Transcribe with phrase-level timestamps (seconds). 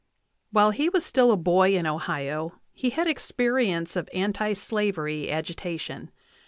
[0.49, 6.09] While he was still a boy in Ohio he had experience of anti slavery agitation.